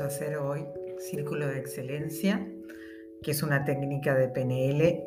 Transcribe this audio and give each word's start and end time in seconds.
Hacer 0.00 0.36
hoy 0.38 0.66
Círculo 0.98 1.46
de 1.46 1.58
Excelencia, 1.58 2.44
que 3.22 3.30
es 3.30 3.42
una 3.44 3.64
técnica 3.64 4.14
de 4.14 4.28
PNL 4.28 5.04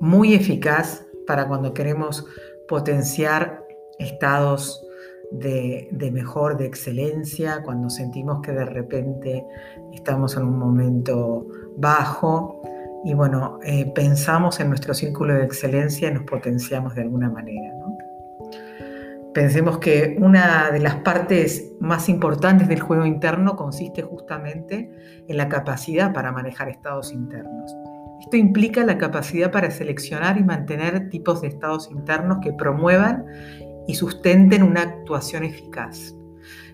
muy 0.00 0.34
eficaz 0.34 1.06
para 1.26 1.46
cuando 1.46 1.74
queremos 1.74 2.24
potenciar 2.66 3.62
estados 3.98 4.82
de, 5.32 5.88
mejor, 6.12 6.56
de 6.56 6.64
excelencia, 6.64 7.62
cuando 7.62 7.90
sentimos 7.90 8.40
que 8.40 8.52
de 8.52 8.64
repente 8.64 9.44
estamos 9.92 10.36
en 10.36 10.44
un 10.44 10.58
momento 10.58 11.46
bajo 11.76 12.62
y 13.04 13.12
bueno, 13.12 13.58
eh, 13.64 13.92
pensamos 13.94 14.60
en 14.60 14.68
nuestro 14.68 14.94
círculo 14.94 15.34
de 15.34 15.44
excelencia 15.44 16.08
y 16.08 16.14
nos 16.14 16.24
potenciamos 16.24 16.94
de 16.94 17.02
alguna 17.02 17.28
manera. 17.28 17.75
Pensemos 19.36 19.80
que 19.80 20.16
una 20.18 20.70
de 20.70 20.80
las 20.80 20.94
partes 20.94 21.74
más 21.78 22.08
importantes 22.08 22.68
del 22.68 22.80
juego 22.80 23.04
interno 23.04 23.54
consiste 23.54 24.00
justamente 24.00 24.90
en 25.28 25.36
la 25.36 25.50
capacidad 25.50 26.14
para 26.14 26.32
manejar 26.32 26.70
estados 26.70 27.12
internos. 27.12 27.70
Esto 28.22 28.38
implica 28.38 28.82
la 28.86 28.96
capacidad 28.96 29.52
para 29.52 29.70
seleccionar 29.70 30.38
y 30.38 30.42
mantener 30.42 31.10
tipos 31.10 31.42
de 31.42 31.48
estados 31.48 31.90
internos 31.90 32.38
que 32.40 32.54
promuevan 32.54 33.26
y 33.86 33.94
sustenten 33.96 34.62
una 34.62 34.80
actuación 34.80 35.44
eficaz. 35.44 36.16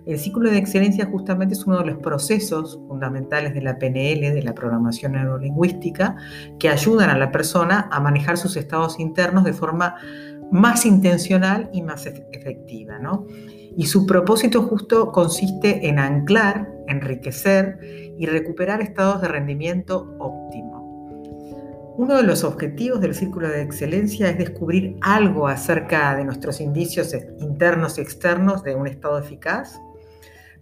El 0.07 0.21
ciclo 0.21 0.49
de 0.49 0.59
excelencia 0.59 1.07
justamente 1.07 1.55
es 1.55 1.65
uno 1.65 1.79
de 1.79 1.87
los 1.87 1.99
procesos 1.99 2.79
fundamentales 2.87 3.55
de 3.55 3.63
la 3.63 3.79
PNL, 3.79 4.35
de 4.35 4.43
la 4.43 4.55
programación 4.55 5.13
neurolingüística, 5.13 6.17
que 6.61 6.69
ayudan 6.69 7.11
a 7.11 7.19
la 7.19 7.33
persona 7.33 7.89
a 7.91 8.01
manejar 8.01 8.37
sus 8.37 8.57
estados 8.57 8.99
internos 8.99 9.45
de 9.45 9.53
forma 9.53 9.97
más 10.53 10.87
intencional 10.87 11.71
y 11.73 11.83
más 11.83 12.07
efectiva. 12.07 12.99
¿no? 12.99 13.27
Y 13.77 13.87
su 13.87 14.07
propósito 14.07 14.63
justo 14.63 15.11
consiste 15.11 15.89
en 15.89 15.99
anclar, 15.99 16.71
enriquecer 16.87 17.79
y 18.19 18.27
recuperar 18.27 18.83
estados 18.83 19.23
de 19.23 19.29
rendimiento 19.29 20.15
óptimo. 20.19 20.83
Uno 21.97 22.17
de 22.17 22.23
los 22.23 22.45
objetivos 22.45 23.01
del 23.01 23.15
círculo 23.15 23.49
de 23.49 23.63
excelencia 23.63 24.31
es 24.31 24.39
descubrir 24.39 24.97
algo 25.03 25.49
acerca 25.49 26.15
de 26.17 26.25
nuestros 26.25 26.61
indicios 26.61 27.15
internos 27.39 27.99
y 27.99 28.01
externos 28.01 28.63
de 28.63 28.75
un 28.75 28.87
estado 28.87 29.19
eficaz. 29.19 29.79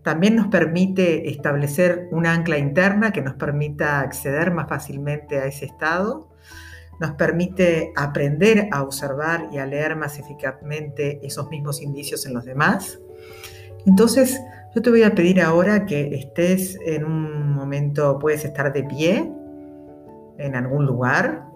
También 0.02 0.34
nos 0.34 0.48
permite 0.48 1.28
establecer 1.30 2.08
una 2.10 2.32
ancla 2.32 2.58
interna 2.58 3.12
que 3.12 3.22
nos 3.22 3.34
permita 3.34 4.00
acceder 4.00 4.50
más 4.50 4.68
fácilmente 4.68 5.38
a 5.38 5.46
ese 5.46 5.66
estado 5.66 6.30
nos 7.00 7.12
permite 7.12 7.92
aprender 7.96 8.68
a 8.70 8.82
observar 8.82 9.48
y 9.50 9.58
a 9.58 9.66
leer 9.66 9.96
más 9.96 10.18
eficazmente 10.18 11.18
esos 11.26 11.48
mismos 11.48 11.80
indicios 11.82 12.26
en 12.26 12.34
los 12.34 12.44
demás. 12.44 13.00
Entonces, 13.86 14.38
yo 14.74 14.82
te 14.82 14.90
voy 14.90 15.02
a 15.02 15.14
pedir 15.14 15.40
ahora 15.40 15.86
que 15.86 16.14
estés 16.14 16.78
en 16.84 17.04
un 17.04 17.52
momento, 17.54 18.18
puedes 18.18 18.44
estar 18.44 18.70
de 18.72 18.84
pie 18.84 19.32
en 20.38 20.54
algún 20.54 20.84
lugar. 20.84 21.46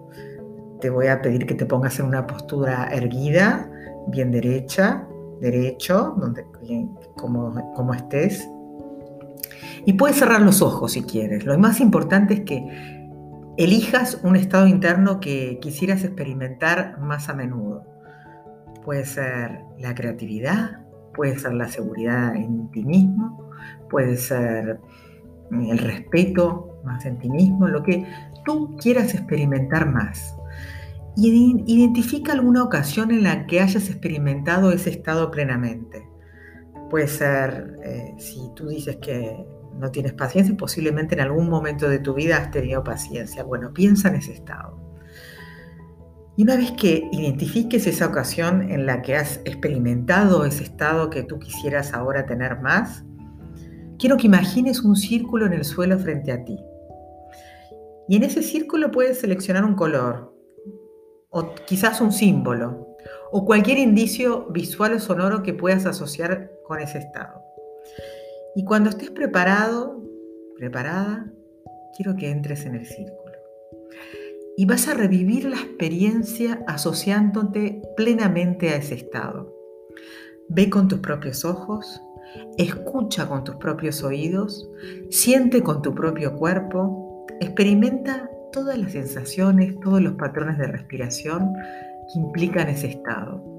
Te 0.81 0.89
voy 0.89 1.07
a 1.07 1.21
pedir 1.21 1.45
que 1.45 1.53
te 1.53 1.67
pongas 1.67 1.99
en 1.99 2.07
una 2.07 2.25
postura 2.25 2.89
erguida, 2.91 3.69
bien 4.07 4.31
derecha, 4.31 5.07
derecho, 5.39 6.15
donde, 6.17 6.43
como, 7.15 7.73
como 7.75 7.93
estés. 7.93 8.49
Y 9.85 9.93
puedes 9.93 10.17
cerrar 10.17 10.41
los 10.41 10.63
ojos 10.63 10.93
si 10.93 11.03
quieres. 11.03 11.45
Lo 11.45 11.55
más 11.59 11.79
importante 11.79 12.33
es 12.33 12.41
que 12.41 13.04
elijas 13.57 14.19
un 14.23 14.35
estado 14.35 14.67
interno 14.67 15.19
que 15.19 15.59
quisieras 15.61 16.03
experimentar 16.03 16.99
más 16.99 17.29
a 17.29 17.33
menudo. 17.33 17.83
Puede 18.83 19.05
ser 19.05 19.61
la 19.79 19.95
creatividad, 19.95 20.85
puede 21.13 21.39
ser 21.39 21.53
la 21.53 21.67
seguridad 21.67 22.35
en 22.35 22.69
ti 22.71 22.83
mismo, 22.83 23.49
puede 23.89 24.17
ser 24.17 24.79
el 25.51 25.77
respeto 25.77 26.79
más 26.83 27.05
en 27.05 27.17
ti 27.17 27.29
mismo, 27.29 27.67
lo 27.67 27.81
que 27.83 28.05
tú 28.43 28.75
quieras 28.77 29.13
experimentar 29.13 29.89
más. 29.89 30.35
Y 31.17 31.63
identifica 31.65 32.33
alguna 32.33 32.63
ocasión 32.63 33.11
en 33.11 33.23
la 33.23 33.47
que 33.47 33.61
hayas 33.61 33.89
experimentado 33.89 34.71
ese 34.71 34.89
estado 34.89 35.31
plenamente. 35.31 36.05
Puede 36.89 37.07
ser, 37.07 37.79
eh, 37.83 38.13
si 38.17 38.51
tú 38.53 38.67
dices 38.67 38.97
que 38.97 39.45
no 39.77 39.91
tienes 39.91 40.13
paciencia, 40.13 40.55
posiblemente 40.57 41.15
en 41.15 41.21
algún 41.21 41.49
momento 41.49 41.89
de 41.89 41.99
tu 41.99 42.13
vida 42.13 42.37
has 42.37 42.51
tenido 42.51 42.83
paciencia. 42.83 43.43
Bueno, 43.43 43.73
piensa 43.73 44.09
en 44.09 44.15
ese 44.15 44.33
estado. 44.33 44.79
Y 46.37 46.43
una 46.43 46.57
vez 46.57 46.71
que 46.71 47.07
identifiques 47.11 47.87
esa 47.87 48.07
ocasión 48.07 48.69
en 48.69 48.85
la 48.85 49.01
que 49.01 49.15
has 49.15 49.39
experimentado 49.45 50.45
ese 50.45 50.63
estado 50.63 51.09
que 51.09 51.23
tú 51.23 51.39
quisieras 51.39 51.93
ahora 51.93 52.25
tener 52.25 52.59
más, 52.59 53.05
quiero 53.97 54.17
que 54.17 54.27
imagines 54.27 54.81
un 54.81 54.95
círculo 54.95 55.45
en 55.45 55.53
el 55.53 55.63
suelo 55.63 55.97
frente 55.97 56.31
a 56.31 56.43
ti. 56.43 56.57
Y 58.09 58.17
en 58.17 58.23
ese 58.23 58.43
círculo 58.43 58.91
puedes 58.91 59.19
seleccionar 59.19 59.63
un 59.63 59.75
color, 59.75 60.35
o 61.29 61.55
quizás 61.65 62.01
un 62.01 62.11
símbolo, 62.11 62.95
o 63.31 63.45
cualquier 63.45 63.77
indicio 63.77 64.47
visual 64.49 64.93
o 64.93 64.99
sonoro 64.99 65.41
que 65.41 65.53
puedas 65.53 65.85
asociar 65.85 66.51
con 66.65 66.79
ese 66.79 66.99
estado. 66.99 67.41
Y 68.55 68.63
cuando 68.63 68.89
estés 68.89 69.11
preparado, 69.11 70.01
preparada, 70.55 71.29
quiero 71.95 72.15
que 72.15 72.29
entres 72.29 72.65
en 72.65 72.75
el 72.75 72.85
círculo. 72.85 73.33
Y 74.57 74.65
vas 74.65 74.87
a 74.87 74.93
revivir 74.93 75.43
la 75.45 75.57
experiencia 75.57 76.63
asociándote 76.65 77.81
plenamente 77.97 78.69
a 78.69 78.77
ese 78.77 78.95
estado. 78.95 79.53
Ve 80.47 80.69
con 80.69 80.87
tus 80.87 80.99
propios 80.99 81.43
ojos, 81.43 82.01
escucha 82.57 83.27
con 83.27 83.43
tus 83.43 83.55
propios 83.57 84.03
oídos, 84.03 84.69
siente 85.09 85.61
con 85.61 85.81
tu 85.81 85.93
propio 85.93 86.35
cuerpo, 86.35 87.25
experimenta 87.41 88.29
todas 88.53 88.77
las 88.77 88.93
sensaciones, 88.93 89.77
todos 89.81 90.01
los 90.01 90.13
patrones 90.13 90.57
de 90.57 90.67
respiración 90.67 91.53
que 92.13 92.19
implican 92.19 92.69
ese 92.69 92.87
estado. 92.87 93.54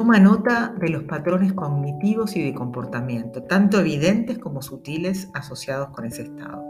Toma 0.00 0.18
nota 0.18 0.74
de 0.80 0.88
los 0.88 1.02
patrones 1.02 1.52
cognitivos 1.52 2.34
y 2.34 2.42
de 2.42 2.54
comportamiento, 2.54 3.42
tanto 3.42 3.80
evidentes 3.80 4.38
como 4.38 4.62
sutiles 4.62 5.28
asociados 5.34 5.90
con 5.90 6.06
ese 6.06 6.22
estado. 6.22 6.64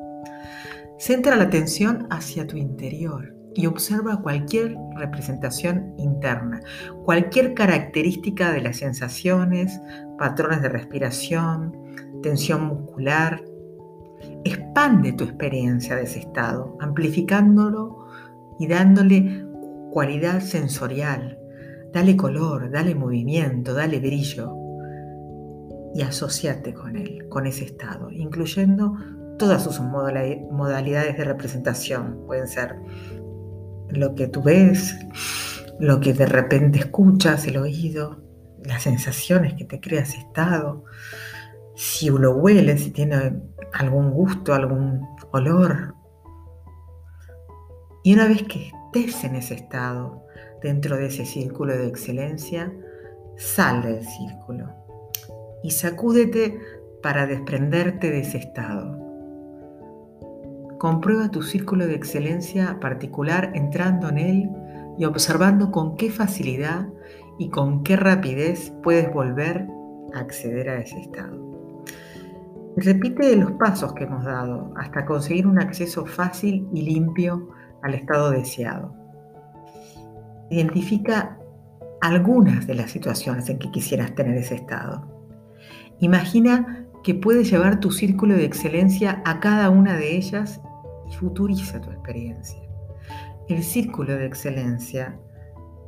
Centra 0.98 1.36
la 1.36 1.44
atención 1.44 2.08
hacia 2.10 2.44
tu 2.48 2.56
interior 2.56 3.32
y 3.54 3.66
observa 3.66 4.20
cualquier 4.20 4.76
representación 4.96 5.94
interna, 5.96 6.58
cualquier 7.04 7.54
característica 7.54 8.50
de 8.50 8.62
las 8.62 8.78
sensaciones, 8.78 9.80
patrones 10.18 10.60
de 10.60 10.70
respiración, 10.70 11.72
tensión 12.24 12.64
muscular. 12.64 13.44
Expande 14.42 15.12
tu 15.12 15.22
experiencia 15.22 15.94
de 15.94 16.02
ese 16.02 16.18
estado, 16.18 16.76
amplificándolo 16.80 18.08
y 18.58 18.66
dándole 18.66 19.47
cualidad 19.92 20.41
sensorial, 20.41 21.40
Dale 21.93 22.17
color, 22.17 22.71
dale 22.71 22.95
movimiento, 22.95 23.75
dale 23.75 23.99
brillo 23.99 24.55
y 25.95 26.03
asociate 26.03 26.73
con 26.73 26.97
él, 26.97 27.27
con 27.28 27.47
ese 27.47 27.65
estado, 27.65 28.11
incluyendo 28.11 28.97
todas 29.39 29.65
sus 29.65 29.81
modalidades 29.81 31.17
de 31.17 31.25
representación. 31.25 32.25
Pueden 32.27 32.47
ser 32.47 32.77
lo 33.89 34.15
que 34.15 34.28
tú 34.28 34.43
ves, 34.43 34.95
lo 35.81 36.01
que 36.01 36.12
de 36.12 36.27
repente 36.27 36.78
escuchas, 36.78 37.47
el 37.47 37.56
oído, 37.56 38.22
las 38.65 38.83
sensaciones 38.83 39.55
que 39.55 39.65
te 39.65 39.81
crea 39.81 40.03
ese 40.03 40.19
estado, 40.19 40.84
si 41.75 42.11
lo 42.11 42.37
hueles, 42.37 42.83
si 42.83 42.91
tiene 42.91 43.41
algún 43.72 44.11
gusto, 44.11 44.55
algún 44.55 45.09
olor. 45.33 45.95
Y 48.05 48.15
una 48.15 48.28
vez 48.28 48.43
que 48.45 48.71
estés 48.93 49.23
en 49.25 49.37
ese 49.37 49.55
estado, 49.55 50.27
dentro 50.62 50.97
de 50.97 51.06
ese 51.06 51.25
círculo 51.25 51.77
de 51.77 51.87
excelencia, 51.87 52.73
sal 53.37 53.83
del 53.83 54.03
círculo 54.04 54.69
y 55.63 55.71
sacúdete 55.71 56.59
para 57.03 57.27
desprenderte 57.27 58.10
de 58.10 58.21
ese 58.21 58.39
estado. 58.39 58.98
Comprueba 60.78 61.31
tu 61.31 61.42
círculo 61.42 61.87
de 61.87 61.95
excelencia 61.95 62.81
particular 62.81 63.53
entrando 63.54 64.09
en 64.09 64.19
él 64.19 64.51
y 64.98 65.04
observando 65.04 65.71
con 65.71 65.97
qué 65.97 66.10
facilidad 66.10 66.89
y 67.39 67.51
con 67.51 67.84
qué 67.84 67.97
rapidez 67.97 68.72
puedes 68.83 69.13
volver 69.13 69.66
a 70.15 70.19
acceder 70.19 70.69
a 70.69 70.81
ese 70.81 70.98
estado. 71.01 71.39
Repite 72.77 73.36
los 73.36 73.53
pasos 73.53 73.93
que 73.93 74.04
hemos 74.04 74.25
dado 74.25 74.72
hasta 74.77 75.04
conseguir 75.04 75.47
un 75.47 75.60
acceso 75.60 76.07
fácil 76.07 76.66
y 76.72 76.83
limpio 76.83 77.51
al 77.82 77.94
estado 77.94 78.30
deseado. 78.30 78.94
Identifica 80.50 81.38
algunas 82.00 82.66
de 82.66 82.74
las 82.74 82.91
situaciones 82.91 83.48
en 83.48 83.59
que 83.59 83.71
quisieras 83.71 84.15
tener 84.15 84.36
ese 84.36 84.56
estado. 84.56 85.06
Imagina 86.00 86.86
que 87.03 87.15
puedes 87.15 87.50
llevar 87.50 87.80
tu 87.80 87.91
círculo 87.91 88.34
de 88.34 88.44
excelencia 88.44 89.22
a 89.24 89.41
cada 89.41 89.71
una 89.71 89.97
de 89.97 90.16
ellas 90.16 90.60
y 91.10 91.15
futuriza 91.15 91.80
tu 91.80 91.91
experiencia. 91.91 92.60
El 93.48 93.62
círculo 93.62 94.16
de 94.16 94.26
excelencia 94.26 95.18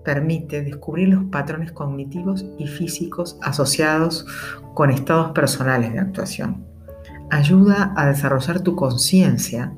permite 0.04 0.62
descubrir 0.62 1.08
los 1.08 1.24
patrones 1.24 1.72
cognitivos 1.72 2.44
y 2.58 2.66
físicos 2.66 3.38
asociados 3.42 4.26
con 4.74 4.90
estados 4.90 5.32
personales 5.32 5.92
de 5.92 6.00
actuación. 6.00 6.66
ayuda 7.30 7.94
a 7.96 8.08
desarrollar 8.08 8.60
tu 8.60 8.76
conciencia 8.76 9.72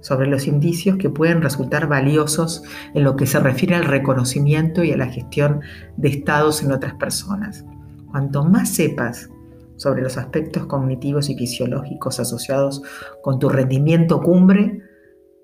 sobre 0.00 0.26
los 0.26 0.46
indicios 0.46 0.96
que 0.96 1.10
pueden 1.10 1.42
resultar 1.42 1.86
valiosos 1.86 2.62
en 2.94 3.04
lo 3.04 3.16
que 3.16 3.26
se 3.26 3.40
refiere 3.40 3.74
al 3.74 3.84
reconocimiento 3.84 4.82
y 4.82 4.92
a 4.92 4.96
la 4.96 5.06
gestión 5.06 5.60
de 5.96 6.08
estados 6.08 6.62
en 6.62 6.72
otras 6.72 6.94
personas. 6.94 7.64
Cuanto 8.10 8.44
más 8.44 8.70
sepas 8.70 9.28
sobre 9.76 10.02
los 10.02 10.16
aspectos 10.16 10.66
cognitivos 10.66 11.30
y 11.30 11.36
fisiológicos 11.36 12.20
asociados 12.20 12.82
con 13.22 13.38
tu 13.38 13.48
rendimiento 13.48 14.20
cumbre, 14.20 14.82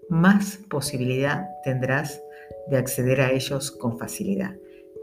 más 0.09 0.59
posibilidad 0.69 1.47
tendrás 1.65 2.21
de 2.69 2.77
acceder 2.77 3.21
a 3.21 3.31
ellos 3.31 3.71
con 3.71 3.99
facilidad. 3.99 4.55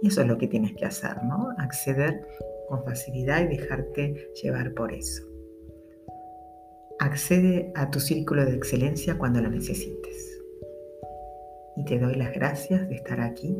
Y 0.01 0.07
eso 0.07 0.21
es 0.21 0.27
lo 0.27 0.37
que 0.37 0.47
tienes 0.47 0.73
que 0.73 0.85
hacer, 0.85 1.23
¿no? 1.23 1.49
Acceder 1.57 2.21
con 2.67 2.83
facilidad 2.83 3.41
y 3.41 3.57
dejarte 3.57 4.29
llevar 4.41 4.73
por 4.73 4.93
eso. 4.93 5.32
Accede 6.99 7.71
a 7.75 7.89
tu 7.89 7.99
círculo 7.99 8.45
de 8.45 8.55
excelencia 8.55 9.17
cuando 9.17 9.41
lo 9.41 9.49
necesites. 9.49 10.41
Y 11.75 11.85
te 11.85 11.99
doy 11.99 12.15
las 12.15 12.33
gracias 12.33 12.87
de 12.87 12.95
estar 12.95 13.19
aquí, 13.19 13.57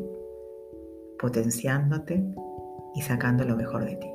potenciándote 1.18 2.24
y 2.94 3.02
sacando 3.02 3.44
lo 3.44 3.56
mejor 3.56 3.84
de 3.84 3.96
ti. 3.96 4.08